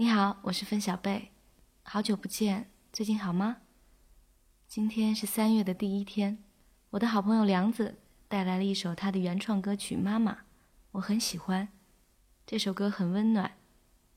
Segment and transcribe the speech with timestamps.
[0.00, 1.30] 你好，我是分小贝，
[1.82, 3.58] 好久不见，最近好吗？
[4.66, 6.42] 今天是三月的第一天，
[6.88, 10.32] 我的好朋友梁子带来了一首他的原创歌曲《妈妈》，
[10.92, 11.68] 我很喜欢，
[12.46, 13.58] 这首歌很温暖，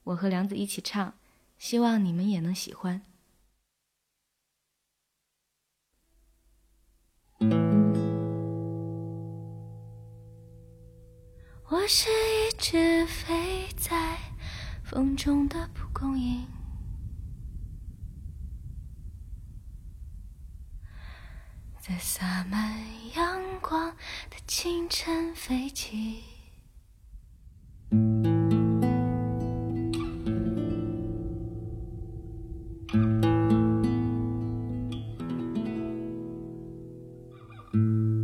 [0.06, 1.16] 我和梁子一起唱，
[1.58, 3.02] 希望你们也能喜欢。
[11.68, 14.18] 我是一只飞在
[14.84, 16.46] 风中的蒲公英，
[21.80, 22.80] 在洒满
[23.16, 23.90] 阳光
[24.30, 26.22] 的清晨飞起。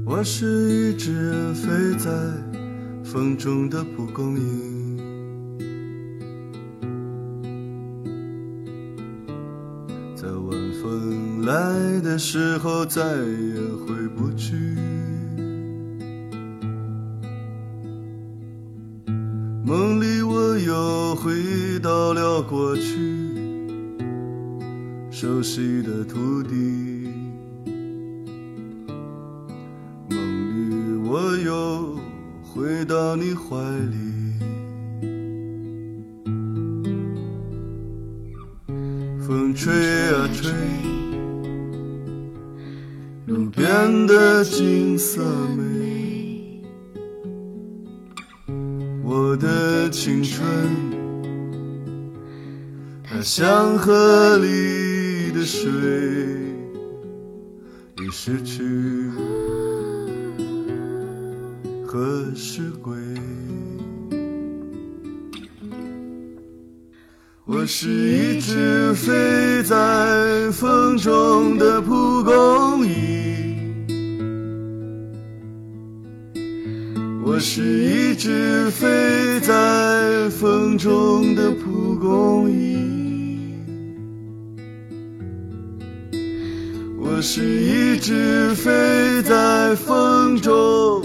[0.05, 2.09] 我是一只飞在
[3.03, 4.78] 风中的蒲公英，
[11.50, 14.53] 来的时候再也回不去。
[19.66, 21.31] 梦里我又回
[21.81, 22.94] 到了过去，
[25.09, 27.09] 熟悉的土地。
[30.08, 30.19] 梦
[30.69, 31.97] 里我又
[32.44, 33.58] 回到你怀
[33.89, 33.97] 里，
[39.25, 39.73] 风吹
[40.13, 40.52] 啊吹，
[43.30, 45.22] 路边的景色
[45.55, 46.63] 美，
[49.03, 50.44] 我的青春，
[53.03, 55.69] 它像河里的水，
[57.97, 59.11] 已失去。
[61.85, 62.95] 何时归？
[67.52, 73.88] 我是一只飞在风中的蒲公英，
[77.25, 83.66] 我是一只飞在风中的蒲公英，
[87.00, 91.02] 我是一只飞在风中。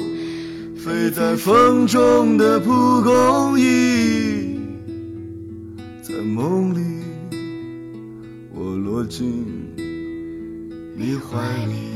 [0.77, 4.54] 飞在风中的蒲公英，
[6.25, 7.05] 梦里，
[8.55, 9.45] 我落进
[10.97, 11.94] 你怀里。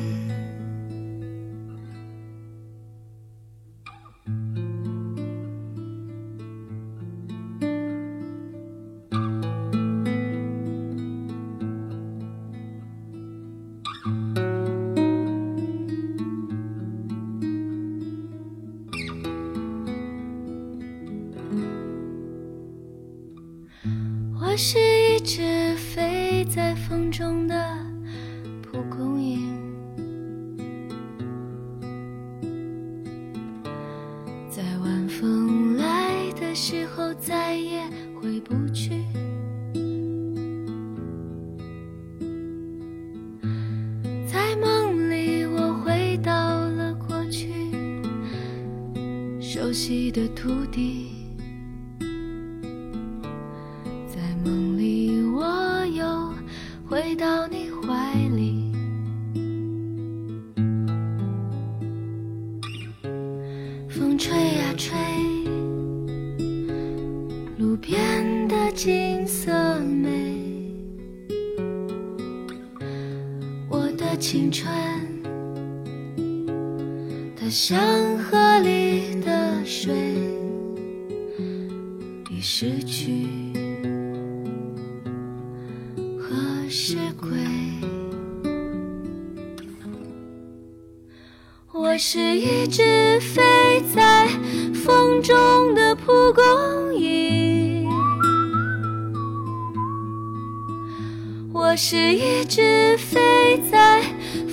[24.60, 27.78] 是一只飞在风中的
[28.60, 29.38] 蒲公英，
[34.50, 37.88] 在晚风来的时候再也
[38.20, 39.04] 回不去。
[44.26, 47.52] 在梦里，我回到了过去，
[49.40, 51.17] 熟悉的土地。
[57.08, 58.70] 回到你怀里，
[63.88, 64.94] 风吹呀吹，
[67.56, 70.36] 路边的景色美，
[73.70, 74.70] 我的青春，
[77.34, 77.80] 它像
[78.18, 79.94] 河里的水，
[82.30, 83.47] 已失去。
[86.90, 87.28] 是鬼。
[91.70, 94.26] 我是一只飞在
[94.72, 97.86] 风中的蒲公英，
[101.52, 104.02] 我是一只飞在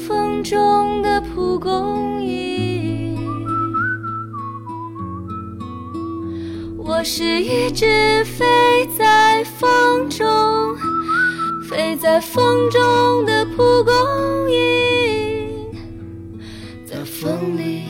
[0.06, 3.18] 风中的蒲公英，
[6.78, 8.46] 我是一只飞
[8.98, 10.26] 在风中。
[11.76, 13.94] 飞在风中的蒲公
[14.50, 15.68] 英，
[16.86, 17.84] 在风里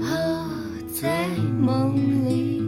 [0.00, 0.06] 我
[0.90, 1.28] 在
[1.60, 1.94] 梦
[2.24, 2.62] 里。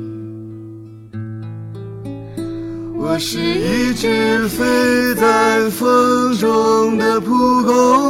[2.98, 7.30] 我是一只飞在风中的蒲
[7.62, 8.07] 公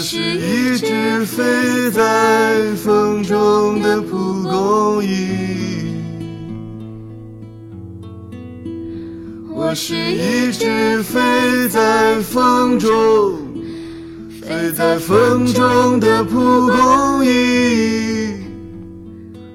[0.00, 3.82] 我是一只飞在风中。
[3.82, 5.10] 的蒲公英。
[9.50, 13.34] 我是一只飞在风中，
[14.40, 18.38] 飞在风中的蒲公英，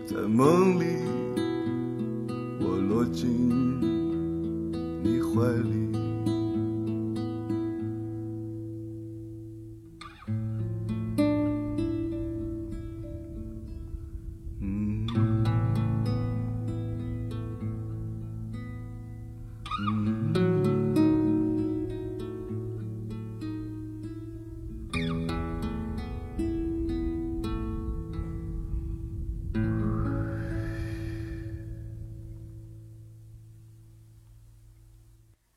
[0.05, 0.85] 在梦里
[2.59, 3.25] 我落进
[5.03, 5.41] 你怀
[5.71, 5.74] 里。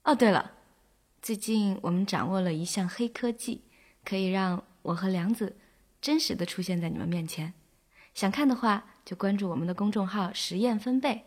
[0.08, 0.52] 哦，对了，
[1.20, 3.60] 最近我们掌握了一项黑科技，
[4.06, 5.54] 可以让我和梁子
[6.00, 7.52] 真实的出现在你们面前。
[8.14, 11.26] 想看的话，就关注我们的公众号“实验分贝”。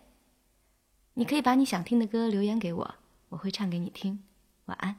[1.13, 2.95] 你可以把你想听的歌留言给我，
[3.29, 4.23] 我会唱给你听。
[4.65, 4.95] 晚安。